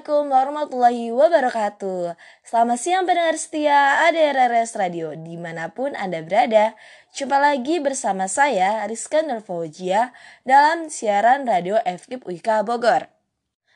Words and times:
Assalamualaikum 0.00 0.32
warahmatullahi 0.32 1.06
wabarakatuh. 1.12 2.16
Selamat 2.40 2.78
siang 2.80 3.04
pendengar 3.04 3.36
setia 3.36 4.00
ADRRS 4.08 4.72
Radio 4.80 5.12
di 5.12 5.36
mana 5.36 5.76
pun 5.76 5.92
Anda 5.92 6.24
berada. 6.24 6.72
Jumpa 7.12 7.36
lagi 7.36 7.84
bersama 7.84 8.24
saya 8.24 8.80
Rizka 8.88 9.20
Nerfaujia 9.20 10.16
dalam 10.40 10.88
siaran 10.88 11.44
radio 11.44 11.76
FKIP 11.84 12.24
UIK 12.24 12.64
Bogor. 12.64 13.12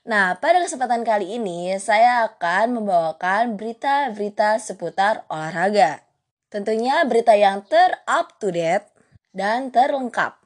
Nah 0.09 0.41
pada 0.41 0.65
kesempatan 0.65 1.05
kali 1.05 1.37
ini 1.37 1.77
saya 1.77 2.24
akan 2.32 2.80
membawakan 2.80 3.60
berita-berita 3.60 4.56
seputar 4.65 5.29
olahraga. 5.29 6.09
Tentunya 6.48 7.04
berita 7.04 7.37
yang 7.37 7.68
ter-up 7.68 8.41
to 8.41 8.48
date 8.48 8.88
dan 9.37 9.68
terlengkap. 9.68 10.41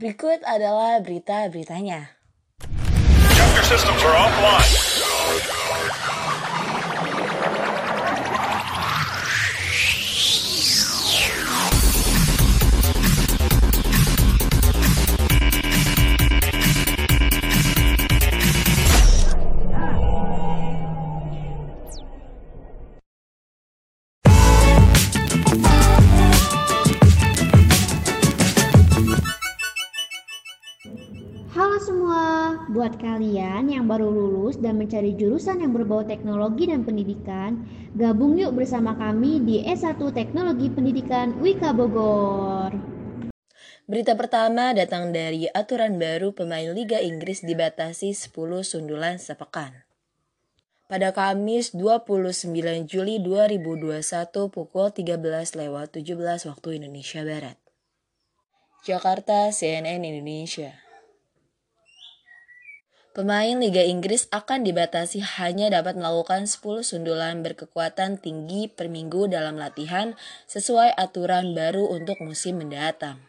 Berikut 0.00 0.40
adalah 0.48 0.96
berita-beritanya. 1.04 2.16
Halo 5.32 5.61
yang 33.82 33.90
baru 33.90 34.14
lulus 34.14 34.62
dan 34.62 34.78
mencari 34.78 35.18
jurusan 35.18 35.58
yang 35.58 35.74
berbau 35.74 36.06
teknologi 36.06 36.70
dan 36.70 36.86
pendidikan, 36.86 37.66
gabung 37.98 38.38
yuk 38.38 38.54
bersama 38.54 38.94
kami 38.94 39.42
di 39.42 39.66
S1 39.66 39.98
Teknologi 40.14 40.70
Pendidikan 40.70 41.34
Wika 41.42 41.74
Bogor. 41.74 42.70
Berita 43.90 44.14
pertama 44.14 44.70
datang 44.70 45.10
dari 45.10 45.50
aturan 45.50 45.98
baru 45.98 46.30
pemain 46.30 46.70
Liga 46.70 47.02
Inggris 47.02 47.42
dibatasi 47.42 48.14
10 48.14 48.30
sundulan 48.62 49.18
sepekan. 49.18 49.82
Pada 50.86 51.10
Kamis 51.10 51.74
29 51.74 52.54
Juli 52.86 53.18
2021 53.18 53.98
pukul 54.46 54.94
13 54.94 55.58
lewat 55.58 55.98
17 55.98 56.46
waktu 56.46 56.68
Indonesia 56.78 57.26
Barat. 57.26 57.58
Jakarta, 58.86 59.50
CNN 59.50 60.06
Indonesia. 60.06 60.81
Pemain 63.12 63.60
Liga 63.60 63.84
Inggris 63.84 64.24
akan 64.32 64.64
dibatasi 64.64 65.20
hanya 65.36 65.68
dapat 65.68 66.00
melakukan 66.00 66.48
10 66.48 66.80
sundulan 66.80 67.44
berkekuatan 67.44 68.16
tinggi 68.16 68.72
per 68.72 68.88
minggu 68.88 69.28
dalam 69.28 69.60
latihan 69.60 70.16
sesuai 70.48 70.96
aturan 70.96 71.52
baru 71.52 71.92
untuk 71.92 72.16
musim 72.24 72.64
mendatang. 72.64 73.20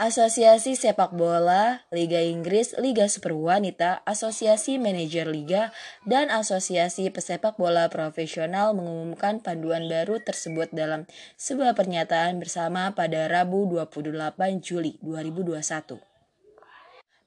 Asosiasi 0.00 0.80
Sepak 0.80 1.12
Bola, 1.12 1.84
Liga 1.92 2.24
Inggris, 2.24 2.72
Liga 2.80 3.04
Super 3.04 3.36
Wanita, 3.36 4.00
Asosiasi 4.08 4.80
Manajer 4.80 5.28
Liga, 5.28 5.68
dan 6.08 6.32
Asosiasi 6.32 7.12
Pesepak 7.12 7.60
Bola 7.60 7.92
Profesional 7.92 8.72
mengumumkan 8.72 9.44
panduan 9.44 9.92
baru 9.92 10.24
tersebut 10.24 10.72
dalam 10.72 11.04
sebuah 11.36 11.76
pernyataan 11.76 12.40
bersama 12.40 12.96
pada 12.96 13.28
Rabu 13.28 13.68
28 13.68 14.64
Juli 14.64 14.96
2021. 15.04 16.09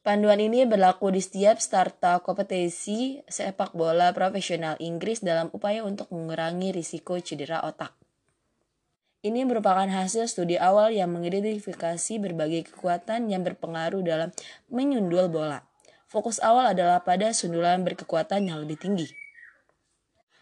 Panduan 0.03 0.35
ini 0.43 0.67
berlaku 0.67 1.15
di 1.15 1.23
setiap 1.23 1.63
starta 1.63 2.19
kompetisi 2.19 3.23
sepak 3.23 3.71
bola 3.71 4.11
profesional 4.11 4.75
Inggris 4.83 5.23
dalam 5.23 5.47
upaya 5.55 5.79
untuk 5.87 6.11
mengurangi 6.11 6.75
risiko 6.75 7.15
cedera 7.23 7.63
otak. 7.63 7.95
Ini 9.23 9.47
merupakan 9.47 9.87
hasil 9.87 10.27
studi 10.27 10.59
awal 10.59 10.91
yang 10.91 11.07
mengidentifikasi 11.15 12.19
berbagai 12.19 12.67
kekuatan 12.67 13.31
yang 13.31 13.47
berpengaruh 13.47 14.03
dalam 14.03 14.35
menyundul 14.67 15.31
bola. 15.31 15.63
Fokus 16.11 16.43
awal 16.43 16.75
adalah 16.75 16.99
pada 17.07 17.31
sundulan 17.31 17.87
berkekuatan 17.87 18.51
yang 18.51 18.59
lebih 18.59 18.75
tinggi. 18.75 19.07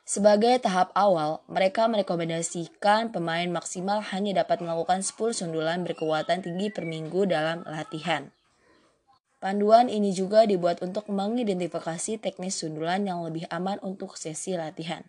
Sebagai 0.01 0.57
tahap 0.57 0.89
awal, 0.97 1.45
mereka 1.45 1.85
merekomendasikan 1.85 3.13
pemain 3.13 3.45
maksimal 3.53 4.01
hanya 4.09 4.41
dapat 4.41 4.65
melakukan 4.65 5.05
10 5.05 5.37
sundulan 5.37 5.85
berkekuatan 5.85 6.41
tinggi 6.41 6.73
per 6.73 6.89
minggu 6.89 7.29
dalam 7.29 7.61
latihan. 7.69 8.33
Panduan 9.41 9.89
ini 9.89 10.13
juga 10.13 10.45
dibuat 10.45 10.85
untuk 10.85 11.09
mengidentifikasi 11.09 12.21
teknis 12.21 12.61
sundulan 12.61 13.09
yang 13.09 13.25
lebih 13.25 13.49
aman 13.49 13.81
untuk 13.81 14.13
sesi 14.13 14.53
latihan. 14.53 15.01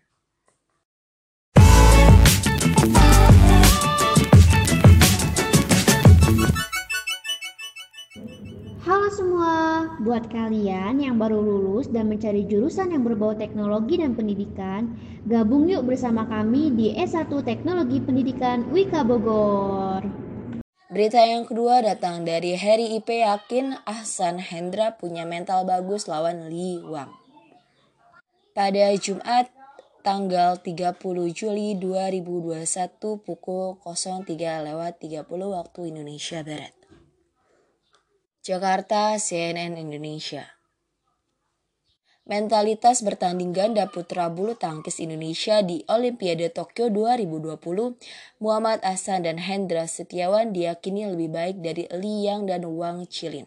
Halo 8.80 9.08
semua, 9.12 9.92
buat 10.00 10.24
kalian 10.32 11.04
yang 11.04 11.20
baru 11.20 11.36
lulus 11.36 11.92
dan 11.92 12.08
mencari 12.08 12.48
jurusan 12.48 12.88
yang 12.96 13.04
berbau 13.04 13.36
teknologi 13.36 14.00
dan 14.00 14.16
pendidikan, 14.16 14.96
gabung 15.28 15.68
yuk 15.68 15.84
bersama 15.84 16.24
kami 16.24 16.72
di 16.72 16.96
S1 16.96 17.28
Teknologi 17.44 18.00
Pendidikan 18.00 18.64
Wika 18.72 19.04
Bogor. 19.04 20.21
Berita 20.92 21.24
yang 21.24 21.48
kedua 21.48 21.80
datang 21.80 22.20
dari 22.28 22.52
Harry 22.52 22.92
IP 23.00 23.24
yakin 23.24 23.80
Ahsan 23.88 24.36
Hendra 24.36 24.92
punya 25.00 25.24
mental 25.24 25.64
bagus 25.64 26.04
lawan 26.04 26.52
Li 26.52 26.84
Wang. 26.84 27.08
Pada 28.52 28.92
Jumat 29.00 29.48
tanggal 30.04 30.60
30 30.60 31.00
Juli 31.32 31.80
2021 31.80 33.24
pukul 33.24 33.80
03 33.80 34.68
lewat 34.68 35.00
30 35.00 35.24
waktu 35.32 35.80
Indonesia 35.96 36.44
Barat. 36.44 36.76
Jakarta, 38.44 39.16
CNN 39.16 39.80
Indonesia. 39.80 40.44
Mentalitas 42.32 43.04
bertanding 43.04 43.52
ganda 43.52 43.84
putra 43.92 44.32
bulu 44.32 44.56
tangkis 44.56 45.04
Indonesia 45.04 45.60
di 45.60 45.84
Olimpiade 45.84 46.48
Tokyo 46.48 46.88
2020, 46.88 47.60
Muhammad 48.40 48.80
Ahsan 48.80 49.28
dan 49.28 49.36
Hendra 49.36 49.84
Setiawan 49.84 50.56
diyakini 50.56 51.12
lebih 51.12 51.28
baik 51.28 51.60
dari 51.60 51.84
Li 51.92 52.24
Yang 52.24 52.40
dan 52.48 52.62
Wang 52.72 53.04
Chilin. 53.04 53.44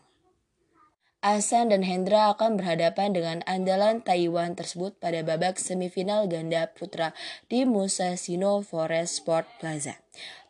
Ahsan 1.26 1.74
dan 1.74 1.82
Hendra 1.82 2.30
akan 2.38 2.62
berhadapan 2.62 3.10
dengan 3.10 3.38
andalan 3.50 4.06
Taiwan 4.06 4.54
tersebut 4.54 5.02
pada 5.02 5.26
babak 5.26 5.58
semifinal 5.58 6.30
ganda 6.30 6.70
putra 6.70 7.18
di 7.50 7.66
Musashino 7.66 8.62
Forest 8.62 9.26
Sport 9.26 9.50
Plaza, 9.58 9.98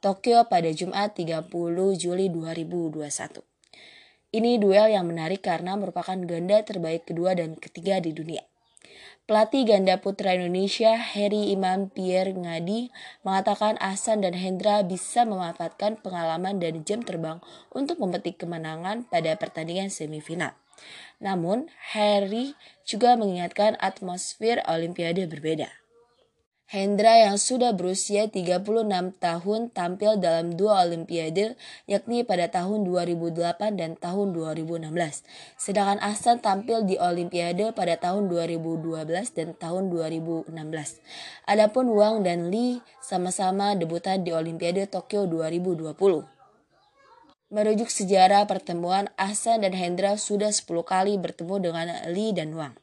Tokyo 0.04 0.44
pada 0.52 0.68
Jumat 0.76 1.16
30 1.16 1.48
Juli 1.96 2.28
2021. 2.28 3.55
Ini 4.36 4.60
duel 4.60 4.92
yang 4.92 5.08
menarik 5.08 5.48
karena 5.48 5.80
merupakan 5.80 6.20
ganda 6.28 6.60
terbaik 6.60 7.08
kedua 7.08 7.40
dan 7.40 7.56
ketiga 7.56 8.04
di 8.04 8.12
dunia. 8.12 8.44
Pelatih 9.24 9.64
ganda 9.64 9.96
putra 10.04 10.36
Indonesia 10.36 11.00
Heri 11.00 11.56
Imam 11.56 11.88
Pierre 11.88 12.36
Ngadi 12.36 12.92
mengatakan 13.24 13.80
Ahsan 13.80 14.28
dan 14.28 14.36
Hendra 14.36 14.84
bisa 14.84 15.24
memanfaatkan 15.24 16.04
pengalaman 16.04 16.60
dan 16.60 16.84
jam 16.84 17.00
terbang 17.00 17.40
untuk 17.72 17.96
memetik 18.04 18.36
kemenangan 18.36 19.08
pada 19.08 19.40
pertandingan 19.40 19.88
semifinal. 19.88 20.52
Namun, 21.24 21.72
Harry 21.96 22.60
juga 22.84 23.16
mengingatkan 23.16 23.80
atmosfer 23.80 24.60
Olimpiade 24.68 25.32
berbeda. 25.32 25.85
Hendra 26.66 27.22
yang 27.22 27.38
sudah 27.38 27.78
berusia 27.78 28.26
36 28.26 28.66
tahun 29.22 29.70
tampil 29.70 30.18
dalam 30.18 30.58
dua 30.58 30.82
olimpiade 30.82 31.54
yakni 31.86 32.26
pada 32.26 32.50
tahun 32.50 32.90
2008 32.90 33.78
dan 33.78 33.94
tahun 33.94 34.34
2016. 34.34 34.90
Sedangkan 35.62 36.02
Ahsan 36.02 36.42
tampil 36.42 36.82
di 36.90 36.98
olimpiade 36.98 37.70
pada 37.70 38.02
tahun 38.02 38.34
2012 38.34 38.82
dan 39.38 39.54
tahun 39.54 39.94
2016. 39.94 40.50
Adapun 41.46 41.86
Wang 41.94 42.26
dan 42.26 42.50
Lee 42.50 42.82
sama-sama 42.98 43.78
debutan 43.78 44.26
di 44.26 44.34
olimpiade 44.34 44.90
Tokyo 44.90 45.30
2020. 45.30 46.35
Merujuk 47.54 47.94
sejarah 47.94 48.50
pertemuan, 48.50 49.14
Ahsan 49.22 49.62
dan 49.62 49.78
Hendra 49.78 50.18
sudah 50.18 50.50
10 50.50 50.66
kali 50.82 51.14
bertemu 51.22 51.62
dengan 51.62 51.88
Lee 52.10 52.34
dan 52.34 52.58
Wang. 52.58 52.74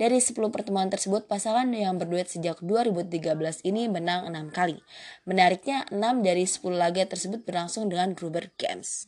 Dari 0.00 0.16
10 0.24 0.48
pertemuan 0.48 0.88
tersebut, 0.88 1.28
pasangan 1.28 1.68
yang 1.68 2.00
berduet 2.00 2.24
sejak 2.24 2.64
2013 2.64 3.60
ini 3.68 3.92
menang 3.92 4.24
6 4.32 4.56
kali. 4.56 4.80
Menariknya, 5.28 5.84
6 5.92 6.24
dari 6.24 6.48
10 6.48 6.64
laga 6.80 7.04
tersebut 7.04 7.44
berlangsung 7.44 7.92
dengan 7.92 8.16
Gruber 8.16 8.48
Games. 8.56 9.04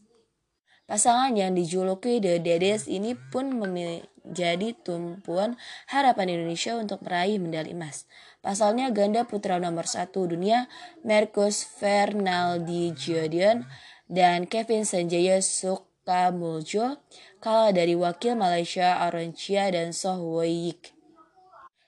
Pasangan 0.84 1.32
yang 1.37 1.56
dijuluki 1.56 2.20
The 2.20 2.40
Dedes 2.40 2.84
ini 2.84 3.12
pun 3.12 3.56
menjadi 3.61 4.72
tumpuan 4.84 5.56
harapan 5.88 6.37
Indonesia 6.37 6.76
untuk 6.76 7.00
meraih 7.04 7.40
medali 7.40 7.72
emas. 7.72 8.04
Pasalnya 8.40 8.88
ganda 8.88 9.28
putra 9.28 9.61
nomor 9.61 9.84
satu 9.84 10.25
dunia, 10.25 10.64
Marcus 11.04 11.64
Fernaldi 11.64 12.96
Gideon, 12.96 13.69
dan 14.08 14.49
Kevin 14.49 14.88
Sanjaya 14.88 15.38
Suk 15.44 15.88
Sukamuljo 16.08 17.05
kalah 17.37 17.69
dari 17.69 17.93
wakil 17.93 18.32
Malaysia 18.32 18.96
Aroncia 18.96 19.69
dan 19.69 19.93
Soh 19.93 20.16
Woyik. 20.16 20.96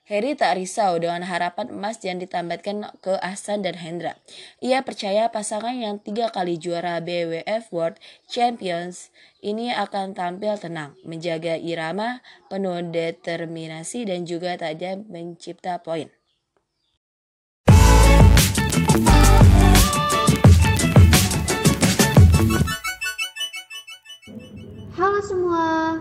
Harry 0.05 0.37
tak 0.37 0.61
risau 0.61 1.01
dengan 1.01 1.25
harapan 1.25 1.73
emas 1.73 1.97
yang 2.05 2.21
ditambahkan 2.21 3.01
ke 3.01 3.17
Ahsan 3.17 3.65
dan 3.65 3.81
Hendra. 3.81 4.21
Ia 4.61 4.85
percaya 4.85 5.33
pasangan 5.33 5.73
yang 5.73 5.97
tiga 5.97 6.29
kali 6.29 6.61
juara 6.61 7.01
BWF 7.01 7.73
World 7.73 7.97
Champions 8.29 9.09
ini 9.41 9.73
akan 9.73 10.13
tampil 10.13 10.53
tenang, 10.61 10.93
menjaga 11.01 11.57
irama, 11.57 12.21
penuh 12.45 12.77
determinasi 12.93 14.05
dan 14.05 14.29
juga 14.29 14.53
tajam 14.53 15.09
mencipta 15.09 15.81
poin. 15.81 16.13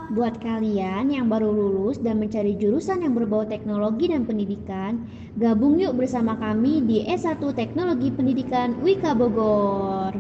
Buat 0.08 0.41
kalian 0.41 1.12
yang 1.12 1.29
baru 1.29 1.52
lulus 1.52 2.00
dan 2.00 2.17
mencari 2.17 2.56
jurusan 2.56 3.05
yang 3.05 3.12
berbau 3.12 3.44
teknologi 3.44 4.08
dan 4.08 4.25
pendidikan, 4.25 5.05
gabung 5.37 5.76
yuk 5.76 5.93
bersama 6.00 6.41
kami 6.41 6.81
di 6.81 7.05
S1 7.05 7.44
Teknologi 7.52 8.08
Pendidikan 8.08 8.81
Wika 8.81 9.12
Bogor. 9.12 10.17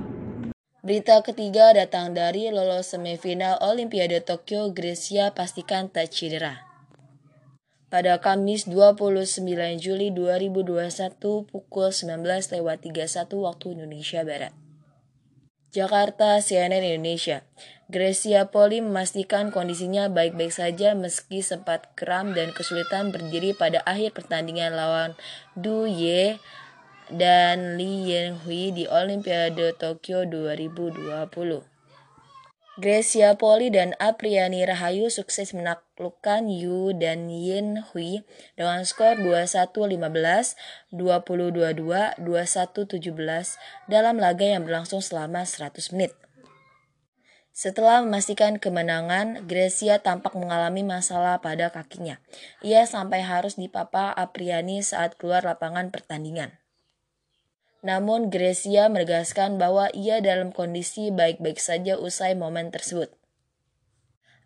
Berita 0.84 1.20
ketiga 1.24 1.72
datang 1.72 2.12
dari 2.12 2.52
lolos 2.52 2.92
semifinal 2.92 3.56
Olimpiade 3.64 4.20
Tokyo, 4.20 4.72
Grecia 4.72 5.32
pastikan 5.32 5.88
tak 5.88 6.12
cedera. 6.12 6.68
Pada 7.90 8.16
Kamis 8.22 8.70
29 8.70 9.44
Juli 9.76 10.08
2021 10.14 11.20
pukul 11.48 11.88
19.31 11.90 12.86
waktu 13.44 13.66
Indonesia 13.74 14.22
Barat. 14.22 14.54
Jakarta, 15.70 16.42
CNN 16.42 16.82
Indonesia. 16.82 17.46
Gracia 17.90 18.46
Poli 18.54 18.78
memastikan 18.78 19.50
kondisinya 19.50 20.06
baik-baik 20.06 20.54
saja 20.54 20.94
meski 20.94 21.42
sempat 21.42 21.90
kram 21.98 22.38
dan 22.38 22.54
kesulitan 22.54 23.10
berdiri 23.10 23.50
pada 23.50 23.82
akhir 23.82 24.14
pertandingan 24.14 24.78
lawan 24.78 25.18
Du 25.58 25.90
Ye 25.90 26.38
dan 27.10 27.74
Li 27.74 28.14
Yenhui 28.14 28.70
di 28.70 28.86
Olimpiade 28.86 29.74
Tokyo 29.74 30.22
2020. 30.22 31.66
Gracia 32.78 33.34
Poli 33.34 33.74
dan 33.74 33.98
Apriani 33.98 34.62
Rahayu 34.62 35.10
sukses 35.10 35.50
menaklukkan 35.50 36.46
Yu 36.46 36.94
dan 36.94 37.26
Yin 37.26 37.82
Hui 37.90 38.22
dengan 38.54 38.86
skor 38.86 39.18
21-15, 39.18 39.98
20-22, 40.94 42.22
21-17 42.22 42.22
dalam 43.90 44.14
laga 44.22 44.46
yang 44.46 44.62
berlangsung 44.62 45.02
selama 45.02 45.42
100 45.42 45.90
menit. 45.90 46.14
Setelah 47.60 48.00
memastikan 48.00 48.56
kemenangan, 48.56 49.44
Gracia 49.44 50.00
tampak 50.00 50.32
mengalami 50.32 50.80
masalah 50.80 51.44
pada 51.44 51.68
kakinya. 51.68 52.16
Ia 52.64 52.88
sampai 52.88 53.20
harus 53.20 53.60
dipapa 53.60 54.16
Apriani 54.16 54.80
saat 54.80 55.20
keluar 55.20 55.44
lapangan 55.44 55.92
pertandingan. 55.92 56.56
Namun 57.84 58.32
Gracia 58.32 58.88
menegaskan 58.88 59.60
bahwa 59.60 59.92
ia 59.92 60.24
dalam 60.24 60.56
kondisi 60.56 61.12
baik-baik 61.12 61.60
saja 61.60 62.00
usai 62.00 62.32
momen 62.32 62.72
tersebut. 62.72 63.12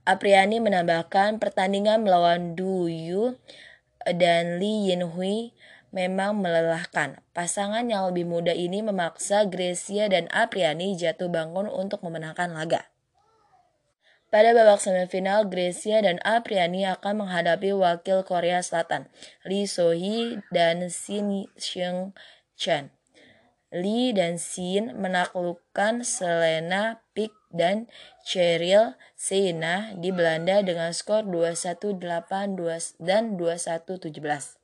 Apriani 0.03 0.59
menambahkan 0.59 1.39
pertandingan 1.39 2.03
melawan 2.03 2.59
Du 2.59 2.91
Yu 2.91 3.39
dan 4.11 4.59
Li 4.59 4.91
Yinhui 4.91 5.55
memang 5.95 6.35
melelahkan. 6.43 7.23
Pasangan 7.31 7.87
yang 7.87 8.11
lebih 8.11 8.27
muda 8.27 8.51
ini 8.51 8.83
memaksa 8.83 9.47
Gracia 9.47 10.11
dan 10.11 10.27
Apriani 10.35 10.99
jatuh 10.99 11.31
bangun 11.31 11.71
untuk 11.71 12.03
memenangkan 12.03 12.51
laga. 12.51 12.91
Pada 14.35 14.51
babak 14.51 14.83
semifinal, 14.83 15.47
Gracia 15.47 16.03
dan 16.03 16.19
Apriani 16.27 16.83
akan 16.91 17.23
menghadapi 17.23 17.71
wakil 17.71 18.27
Korea 18.27 18.59
Selatan, 18.67 19.07
Lee 19.47 19.63
Sohee 19.63 20.43
dan 20.51 20.91
Shin 20.91 21.47
Seung 21.55 22.19
Chan. 22.59 22.91
Lee 23.71 24.11
dan 24.11 24.43
Sin 24.43 24.91
menaklukkan 24.99 26.03
Selena 26.03 26.99
Pick 27.15 27.31
dan 27.55 27.87
Cheryl 28.27 28.99
Seina 29.15 29.95
di 29.95 30.11
Belanda 30.11 30.67
dengan 30.67 30.91
skor 30.91 31.31
21-8 31.31 32.99
dan 32.99 33.39
21-17. 33.39 34.64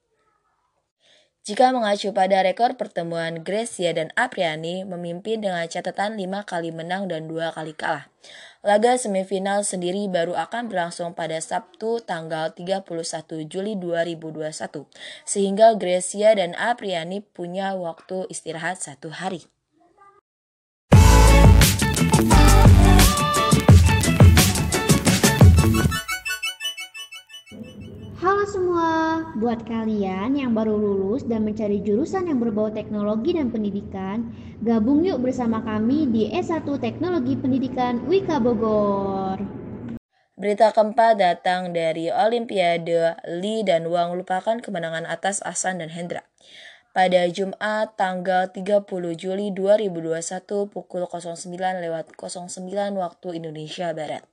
Jika 1.40 1.72
mengacu 1.72 2.12
pada 2.12 2.44
rekor 2.44 2.76
pertemuan 2.76 3.40
Gracia 3.40 3.96
dan 3.96 4.12
Apriani 4.12 4.84
memimpin 4.84 5.40
dengan 5.40 5.64
catatan 5.64 6.20
5 6.20 6.44
kali 6.44 6.68
menang 6.68 7.08
dan 7.08 7.32
2 7.32 7.56
kali 7.56 7.72
kalah. 7.72 8.12
Laga 8.60 9.00
semifinal 9.00 9.64
sendiri 9.64 10.04
baru 10.12 10.36
akan 10.36 10.68
berlangsung 10.68 11.16
pada 11.16 11.40
Sabtu 11.40 12.04
tanggal 12.04 12.52
31 12.52 12.84
Juli 13.48 13.72
2021, 13.72 14.84
sehingga 15.24 15.72
Gracia 15.80 16.36
dan 16.36 16.52
Apriani 16.60 17.24
punya 17.24 17.72
waktu 17.72 18.28
istirahat 18.28 18.84
satu 18.84 19.08
hari. 19.08 19.48
Halo 28.20 28.44
semua, 28.44 29.24
buat 29.40 29.64
kalian 29.64 30.36
yang 30.36 30.52
baru 30.52 30.76
lulus 30.76 31.24
dan 31.24 31.40
mencari 31.40 31.80
jurusan 31.80 32.28
yang 32.28 32.36
berbau 32.36 32.68
teknologi 32.68 33.32
dan 33.32 33.48
pendidikan, 33.48 34.28
gabung 34.60 35.00
yuk 35.00 35.24
bersama 35.24 35.64
kami 35.64 36.04
di 36.04 36.28
S1 36.28 36.68
Teknologi 36.84 37.32
Pendidikan 37.40 38.04
Wika 38.04 38.36
Bogor. 38.36 39.40
Berita 40.36 40.68
keempat 40.68 41.16
datang 41.16 41.72
dari 41.72 42.12
Olimpiade 42.12 43.16
Lee 43.24 43.64
dan 43.64 43.88
Wang 43.88 44.12
lupakan 44.12 44.60
kemenangan 44.60 45.08
atas 45.08 45.40
Asan 45.40 45.80
dan 45.80 45.88
Hendra. 45.88 46.28
Pada 46.92 47.24
Jumat 47.24 47.96
tanggal 47.96 48.52
30 48.52 48.84
Juli 49.16 49.48
2021 49.48 50.68
pukul 50.68 51.08
09 51.08 51.48
lewat 51.56 52.12
09 52.20 52.68
waktu 53.00 53.28
Indonesia 53.40 53.96
Barat. 53.96 54.28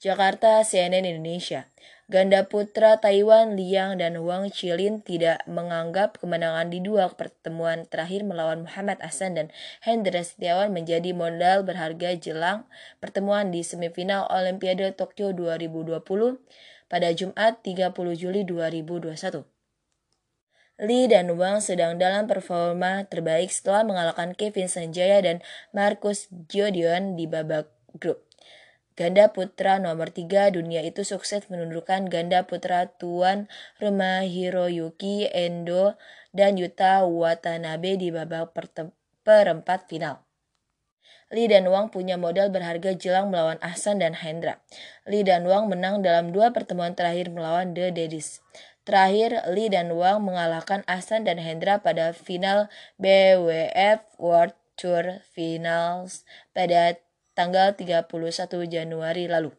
Jakarta, 0.00 0.64
CNN 0.64 1.04
Indonesia. 1.04 1.68
Ganda 2.10 2.42
putra 2.42 2.98
Taiwan 2.98 3.54
Liang 3.54 4.02
dan 4.02 4.18
Wang 4.26 4.50
Qilin 4.50 4.98
tidak 4.98 5.46
menganggap 5.46 6.18
kemenangan 6.18 6.66
di 6.66 6.82
dua 6.82 7.06
pertemuan 7.14 7.86
terakhir 7.86 8.26
melawan 8.26 8.66
Muhammad 8.66 8.98
Hasan 8.98 9.38
dan 9.38 9.54
Hendra 9.78 10.18
Setiawan 10.26 10.74
menjadi 10.74 11.14
modal 11.14 11.62
berharga 11.62 12.18
jelang 12.18 12.66
pertemuan 12.98 13.54
di 13.54 13.62
semifinal 13.62 14.26
Olimpiade 14.26 14.90
Tokyo 14.98 15.30
2020 15.30 16.02
pada 16.90 17.14
Jumat 17.14 17.62
30 17.62 17.94
Juli 18.18 18.42
2021. 18.42 19.46
Lee 20.82 21.06
dan 21.06 21.30
Wang 21.38 21.62
sedang 21.62 21.94
dalam 21.94 22.26
performa 22.26 23.06
terbaik 23.06 23.54
setelah 23.54 23.86
mengalahkan 23.86 24.34
Kevin 24.34 24.66
Sanjaya 24.66 25.22
dan 25.22 25.46
Marcus 25.70 26.26
Gideon 26.50 27.14
di 27.14 27.30
babak 27.30 27.70
grup. 27.94 28.29
Ganda 29.00 29.32
putra 29.32 29.80
nomor 29.80 30.12
3 30.12 30.52
dunia 30.52 30.84
itu 30.84 31.08
sukses 31.08 31.48
menundukkan 31.48 32.12
ganda 32.12 32.44
putra 32.44 32.84
tuan 32.84 33.48
rumah 33.80 34.28
Hiroyuki 34.28 35.24
Endo 35.32 35.96
dan 36.36 36.60
Yuta 36.60 37.08
Watanabe 37.08 37.96
di 37.96 38.12
babak 38.12 38.52
perempat 39.24 39.88
final. 39.88 40.20
Lee 41.32 41.48
dan 41.48 41.64
Wang 41.72 41.88
punya 41.88 42.20
modal 42.20 42.52
berharga 42.52 42.92
jelang 42.92 43.32
melawan 43.32 43.56
Ahsan 43.64 44.04
dan 44.04 44.12
Hendra. 44.12 44.60
Lee 45.08 45.24
dan 45.24 45.48
Wang 45.48 45.72
menang 45.72 46.04
dalam 46.04 46.28
dua 46.28 46.52
pertemuan 46.52 46.92
terakhir 46.92 47.32
melawan 47.32 47.72
The 47.72 47.96
Daddies. 47.96 48.44
Terakhir, 48.84 49.48
Lee 49.48 49.72
dan 49.72 49.96
Wang 49.96 50.28
mengalahkan 50.28 50.84
Ahsan 50.84 51.24
dan 51.24 51.40
Hendra 51.40 51.80
pada 51.80 52.12
final 52.12 52.68
BWF 53.00 54.04
World 54.20 54.52
Tour 54.76 55.24
Finals 55.32 56.24
pada 56.52 57.00
tanggal 57.40 57.72
31 57.72 58.04
Januari 58.68 59.24
lalu. 59.24 59.56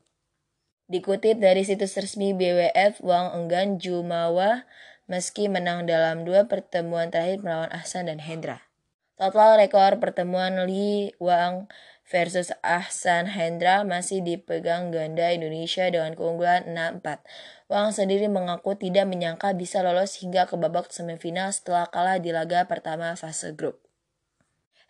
Dikutip 0.85 1.41
dari 1.41 1.65
situs 1.65 1.97
resmi 1.97 2.29
BWF, 2.38 3.01
Wang 3.01 3.33
enggan 3.33 3.81
jumawa 3.81 4.69
meski 5.09 5.50
menang 5.50 5.89
dalam 5.89 6.21
dua 6.21 6.45
pertemuan 6.45 7.09
terakhir 7.09 7.41
melawan 7.41 7.73
Ahsan 7.73 8.05
dan 8.05 8.21
Hendra. 8.21 8.69
Total 9.17 9.57
rekor 9.57 9.97
pertemuan 9.97 10.61
Li 10.69 11.17
Wang 11.17 11.73
versus 12.05 12.53
Ahsan 12.61 13.25
Hendra 13.33 13.81
masih 13.81 14.21
dipegang 14.21 14.93
ganda 14.93 15.33
Indonesia 15.33 15.89
dengan 15.89 16.13
keunggulan 16.13 16.69
6-4. 16.69 17.25
Wang 17.65 17.89
sendiri 17.97 18.29
mengaku 18.29 18.77
tidak 18.77 19.09
menyangka 19.09 19.57
bisa 19.57 19.81
lolos 19.81 20.21
hingga 20.21 20.45
ke 20.45 20.53
babak 20.53 20.93
semifinal 20.93 21.50
setelah 21.50 21.89
kalah 21.89 22.21
di 22.21 22.29
laga 22.29 22.69
pertama 22.69 23.17
fase 23.17 23.57
grup. 23.57 23.90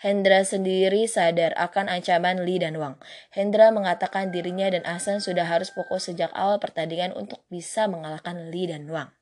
Hendra 0.01 0.41
sendiri 0.41 1.05
sadar 1.05 1.53
akan 1.62 1.86
ancaman 1.86 2.41
Lee 2.41 2.58
dan 2.58 2.74
Wang. 2.81 2.98
Hendra 3.29 3.70
mengatakan 3.70 4.34
dirinya 4.34 4.65
dan 4.65 4.81
Ahsan 4.81 5.22
sudah 5.22 5.46
harus 5.46 5.70
fokus 5.70 6.10
sejak 6.10 6.34
awal 6.34 6.58
pertandingan 6.58 7.13
untuk 7.13 7.46
bisa 7.53 7.86
mengalahkan 7.86 8.50
Lee 8.50 8.65
dan 8.65 8.89
Wang. 8.89 9.13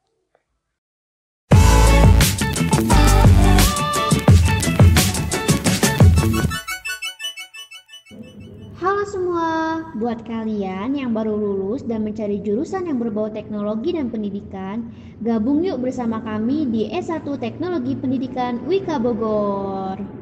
Halo 8.80 9.04
semua, 9.04 9.84
buat 10.00 10.24
kalian 10.24 10.96
yang 10.96 11.12
baru 11.12 11.36
lulus 11.36 11.84
dan 11.84 12.08
mencari 12.08 12.40
jurusan 12.40 12.88
yang 12.88 13.04
berbau 13.04 13.28
teknologi 13.28 14.00
dan 14.00 14.08
pendidikan, 14.08 14.88
gabung 15.20 15.60
yuk 15.60 15.84
bersama 15.84 16.24
kami 16.24 16.72
di 16.72 16.88
S1 16.88 17.28
Teknologi 17.36 18.00
Pendidikan 18.00 18.64
Wika 18.64 18.96
Bogor. 18.96 20.20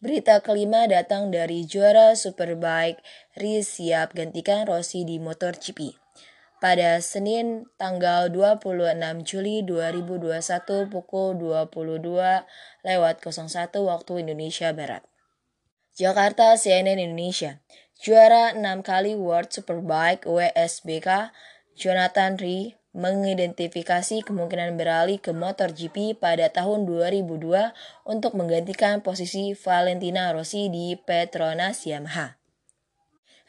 Berita 0.00 0.40
kelima 0.40 0.88
datang 0.88 1.28
dari 1.28 1.68
juara 1.68 2.16
Superbike, 2.16 3.04
Riz 3.36 3.76
siap 3.76 4.16
gantikan 4.16 4.64
Rossi 4.64 5.04
di 5.04 5.20
MotoGP. 5.20 5.92
Pada 6.56 7.04
Senin 7.04 7.68
tanggal 7.76 8.32
26 8.32 8.96
Juli 9.28 9.60
2021 9.60 10.88
pukul 10.88 11.36
22 11.36 12.16
lewat 12.80 13.16
01 13.20 13.76
waktu 13.76 14.12
Indonesia 14.24 14.72
Barat. 14.72 15.04
Jakarta 15.92 16.56
CNN 16.56 16.96
Indonesia. 16.96 17.60
Juara 18.00 18.56
6 18.56 18.80
kali 18.80 19.12
World 19.12 19.52
Superbike 19.52 20.24
WSBK, 20.24 21.28
Jonathan 21.76 22.40
Ri 22.40 22.79
mengidentifikasi 22.90 24.26
kemungkinan 24.26 24.74
beralih 24.74 25.22
ke 25.22 25.30
MotoGP 25.30 26.18
pada 26.18 26.50
tahun 26.50 26.90
2002 26.90 27.70
untuk 28.02 28.34
menggantikan 28.34 28.98
posisi 29.00 29.54
Valentina 29.54 30.34
Rossi 30.34 30.66
di 30.66 30.98
Petronas 30.98 31.86
Yamaha. 31.86 32.40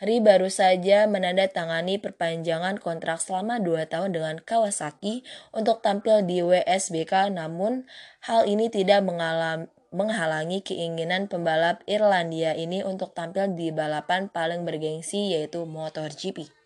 Ri 0.02 0.18
baru 0.18 0.50
saja 0.50 1.06
menandatangani 1.06 2.02
perpanjangan 2.02 2.82
kontrak 2.82 3.22
selama 3.22 3.62
2 3.62 3.86
tahun 3.86 4.18
dengan 4.18 4.42
Kawasaki 4.42 5.22
untuk 5.54 5.86
tampil 5.86 6.26
di 6.26 6.42
WSBK 6.42 7.30
namun 7.30 7.86
hal 8.26 8.50
ini 8.50 8.74
tidak 8.74 9.06
mengalami 9.06 9.70
menghalangi 9.92 10.64
keinginan 10.64 11.28
pembalap 11.28 11.84
Irlandia 11.84 12.56
ini 12.56 12.80
untuk 12.80 13.12
tampil 13.12 13.52
di 13.52 13.76
balapan 13.76 14.32
paling 14.32 14.64
bergengsi 14.64 15.36
yaitu 15.36 15.68
MotoGP. 15.68 16.61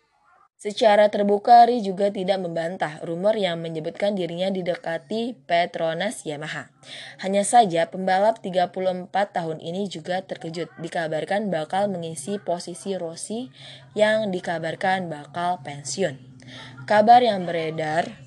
Secara 0.66 1.06
terbuka, 1.14 1.62
Ri 1.62 1.78
juga 1.78 2.10
tidak 2.10 2.42
membantah 2.42 2.98
rumor 3.06 3.38
yang 3.38 3.62
menyebutkan 3.62 4.18
dirinya 4.18 4.50
didekati 4.50 5.38
Petronas 5.46 6.26
Yamaha. 6.26 6.74
Hanya 7.22 7.46
saja, 7.46 7.86
pembalap 7.86 8.42
34 8.42 8.74
tahun 9.30 9.62
ini 9.62 9.86
juga 9.86 10.26
terkejut 10.26 10.66
dikabarkan 10.82 11.54
bakal 11.54 11.86
mengisi 11.86 12.42
posisi 12.42 12.98
Rossi 12.98 13.46
yang 13.94 14.34
dikabarkan 14.34 15.06
bakal 15.06 15.62
pensiun. 15.62 16.18
Kabar 16.82 17.22
yang 17.22 17.46
beredar 17.46 18.25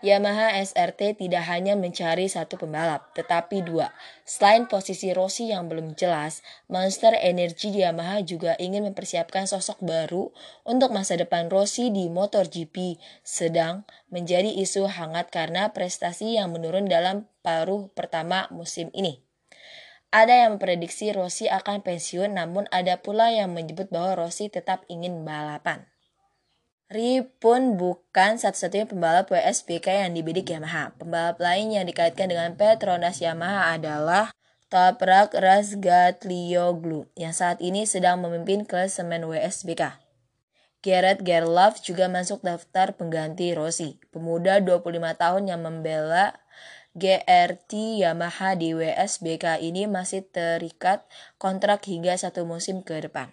Yamaha 0.00 0.56
SRT 0.56 1.20
tidak 1.20 1.44
hanya 1.52 1.76
mencari 1.76 2.24
satu 2.24 2.56
pembalap, 2.56 3.12
tetapi 3.12 3.60
dua. 3.60 3.92
Selain 4.24 4.64
posisi 4.64 5.12
Rossi 5.12 5.52
yang 5.52 5.68
belum 5.68 5.92
jelas, 5.92 6.40
Monster 6.72 7.12
Energy 7.20 7.68
Yamaha 7.68 8.24
juga 8.24 8.56
ingin 8.56 8.88
mempersiapkan 8.88 9.44
sosok 9.44 9.84
baru 9.84 10.32
untuk 10.64 10.96
masa 10.96 11.20
depan 11.20 11.52
Rossi 11.52 11.92
di 11.92 12.08
MotoGP, 12.08 12.96
sedang 13.20 13.84
menjadi 14.08 14.48
isu 14.48 14.88
hangat 14.88 15.28
karena 15.28 15.68
prestasi 15.76 16.40
yang 16.40 16.56
menurun 16.56 16.88
dalam 16.88 17.28
paruh 17.44 17.92
pertama 17.92 18.48
musim 18.48 18.88
ini. 18.96 19.20
Ada 20.10 20.48
yang 20.48 20.56
memprediksi 20.56 21.12
Rossi 21.12 21.52
akan 21.52 21.84
pensiun, 21.84 22.40
namun 22.40 22.64
ada 22.72 22.98
pula 22.98 23.36
yang 23.36 23.52
menyebut 23.52 23.92
bahwa 23.92 24.26
Rossi 24.26 24.48
tetap 24.48 24.88
ingin 24.88 25.28
balapan. 25.28 25.86
Ri 26.90 27.22
pun 27.22 27.78
bukan 27.78 28.34
satu-satunya 28.34 28.90
pembalap 28.90 29.30
WSBK 29.30 30.02
yang 30.02 30.10
dibidik 30.10 30.50
Yamaha. 30.50 30.90
Pembalap 30.98 31.38
lain 31.38 31.70
yang 31.70 31.86
dikaitkan 31.86 32.26
dengan 32.26 32.58
Petronas 32.58 33.22
Yamaha 33.22 33.78
adalah 33.78 34.34
Toprak 34.66 35.30
Razgatlioglu 35.38 37.06
yang 37.14 37.30
saat 37.30 37.62
ini 37.62 37.86
sedang 37.86 38.18
memimpin 38.18 38.66
klasemen 38.66 39.22
WSBK. 39.22 40.02
Gerard 40.82 41.22
Gerloff 41.22 41.78
juga 41.78 42.10
masuk 42.10 42.42
daftar 42.42 42.90
pengganti 42.98 43.54
Rossi, 43.54 44.02
pemuda 44.10 44.58
25 44.58 44.90
tahun 45.14 45.46
yang 45.46 45.62
membela 45.62 46.42
GRT 46.98 48.02
Yamaha 48.02 48.58
di 48.58 48.74
WSBK 48.74 49.62
ini 49.62 49.86
masih 49.86 50.26
terikat 50.26 51.06
kontrak 51.38 51.86
hingga 51.86 52.18
satu 52.18 52.42
musim 52.42 52.82
ke 52.82 52.98
depan. 52.98 53.30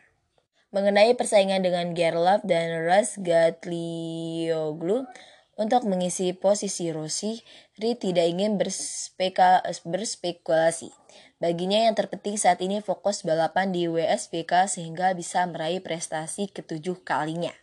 Mengenai 0.67 1.15
persaingan 1.15 1.63
dengan 1.63 1.95
Gerlach 1.95 2.43
dan 2.43 2.83
Razgatlioglu 2.83 5.07
untuk 5.55 5.87
mengisi 5.87 6.35
posisi 6.35 6.91
Rossi, 6.91 7.39
Ri 7.79 7.95
tidak 7.95 8.27
ingin 8.27 8.59
berspeka, 8.59 9.63
berspekulasi. 9.87 10.91
Baginya 11.39 11.87
yang 11.87 11.95
terpenting 11.95 12.35
saat 12.35 12.59
ini 12.59 12.83
fokus 12.83 13.23
balapan 13.23 13.71
di 13.71 13.87
WSBK 13.87 14.67
sehingga 14.67 15.15
bisa 15.15 15.47
meraih 15.47 15.79
prestasi 15.79 16.51
ketujuh 16.51 16.99
kalinya. 16.99 17.55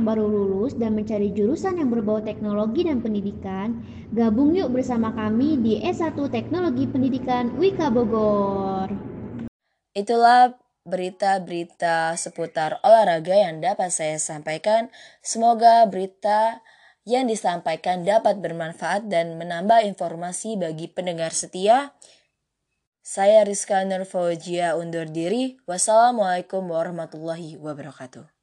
Yang 0.00 0.08
baru 0.08 0.24
lulus 0.24 0.72
dan 0.80 0.96
mencari 0.96 1.28
jurusan 1.36 1.76
yang 1.76 1.92
berbau 1.92 2.24
teknologi 2.24 2.88
dan 2.88 3.04
pendidikan, 3.04 3.84
gabung 4.16 4.56
yuk 4.56 4.72
bersama 4.72 5.12
kami 5.12 5.60
di 5.60 5.76
S1 5.84 6.16
Teknologi 6.32 6.88
Pendidikan 6.88 7.52
Wika 7.60 7.92
Bogor. 7.92 8.88
Itulah 9.92 10.56
berita-berita 10.88 12.16
seputar 12.16 12.80
olahraga 12.80 13.36
yang 13.36 13.60
dapat 13.60 13.92
saya 13.92 14.16
sampaikan. 14.16 14.88
Semoga 15.20 15.84
berita 15.84 16.64
yang 17.04 17.28
disampaikan 17.28 18.00
dapat 18.00 18.40
bermanfaat 18.40 19.04
dan 19.04 19.36
menambah 19.36 19.84
informasi 19.84 20.56
bagi 20.56 20.88
pendengar 20.88 21.36
setia. 21.36 21.92
Saya 23.04 23.44
Rizka 23.44 23.84
Nurfaujia 23.84 24.80
undur 24.80 25.04
diri. 25.04 25.60
Wassalamualaikum 25.68 26.64
warahmatullahi 26.72 27.60
wabarakatuh. 27.60 28.39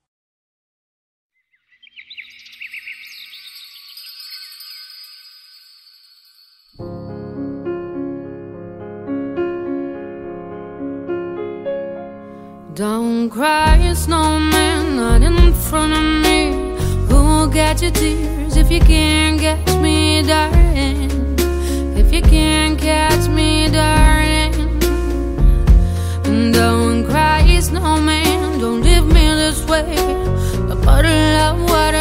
Don't 13.28 13.40
cry, 13.40 13.94
snowman, 13.94 14.96
not 14.96 15.22
in 15.22 15.54
front 15.54 15.92
of 15.92 16.24
me. 16.24 16.78
Who'll 17.10 17.48
get 17.48 17.82
your 17.82 17.92
tears 17.92 18.56
if 18.56 18.72
you 18.72 18.80
can't 18.80 19.38
catch 19.38 19.76
me, 19.82 20.24
darling? 20.24 21.12
If 21.98 22.14
you 22.14 22.22
can't 22.22 22.80
catch 22.80 23.28
me, 23.28 23.70
darling. 23.70 24.80
Don't 26.54 27.06
cry, 27.06 27.60
snowman, 27.60 28.60
don't 28.62 28.82
leave 28.82 29.06
me 29.06 29.28
this 29.42 29.62
way. 29.68 29.98
A 30.72 30.76
bottle 30.86 31.36
of 31.48 31.70
water 31.70 31.97